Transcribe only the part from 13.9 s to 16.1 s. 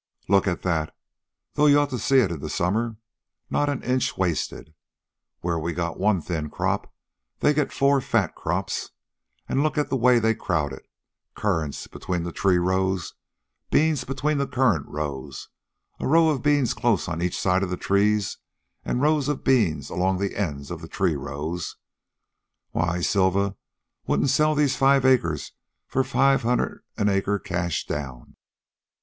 between the currant rows, a